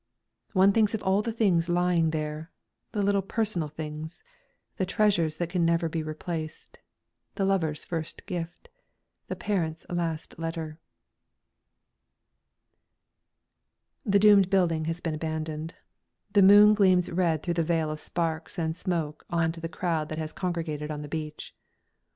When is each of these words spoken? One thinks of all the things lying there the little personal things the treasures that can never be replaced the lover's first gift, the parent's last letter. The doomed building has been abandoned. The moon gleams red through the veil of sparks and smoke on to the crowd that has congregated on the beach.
One 0.53 0.71
thinks 0.73 0.95
of 0.95 1.03
all 1.03 1.21
the 1.21 1.31
things 1.31 1.69
lying 1.69 2.09
there 2.09 2.51
the 2.91 3.03
little 3.03 3.21
personal 3.21 3.67
things 3.67 4.23
the 4.77 4.83
treasures 4.87 5.35
that 5.35 5.51
can 5.51 5.63
never 5.63 5.87
be 5.89 6.01
replaced 6.01 6.79
the 7.35 7.45
lover's 7.45 7.85
first 7.85 8.25
gift, 8.25 8.67
the 9.27 9.35
parent's 9.35 9.85
last 9.89 10.39
letter. 10.39 10.79
The 14.03 14.17
doomed 14.17 14.49
building 14.49 14.85
has 14.85 15.01
been 15.01 15.13
abandoned. 15.13 15.75
The 16.33 16.41
moon 16.41 16.73
gleams 16.73 17.11
red 17.11 17.43
through 17.43 17.53
the 17.53 17.63
veil 17.63 17.91
of 17.91 17.99
sparks 17.99 18.57
and 18.57 18.75
smoke 18.75 19.23
on 19.29 19.51
to 19.51 19.61
the 19.61 19.69
crowd 19.69 20.09
that 20.09 20.17
has 20.17 20.33
congregated 20.33 20.89
on 20.89 21.03
the 21.03 21.07
beach. 21.09 21.55